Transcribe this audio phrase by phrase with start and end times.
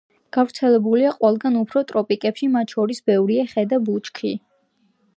[0.35, 4.37] გვარცელებულია ყველგან, უფრო ტროპიკებში, მათ შორის ბევრია ხე და ბუჩქი.